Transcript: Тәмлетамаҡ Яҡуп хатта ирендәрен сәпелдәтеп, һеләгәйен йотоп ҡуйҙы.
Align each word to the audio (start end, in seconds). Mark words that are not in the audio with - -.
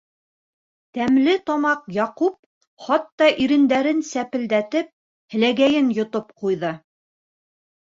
Тәмлетамаҡ 0.97 1.83
Яҡуп 1.97 2.39
хатта 2.87 3.29
ирендәрен 3.45 4.01
сәпелдәтеп, 4.09 4.91
һеләгәйен 5.37 5.95
йотоп 6.01 6.35
ҡуйҙы. 6.45 6.75